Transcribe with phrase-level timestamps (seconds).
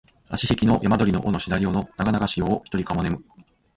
[0.29, 3.23] あしひきの山鳥の尾のしだり尾のながながし夜をひとりかも寝む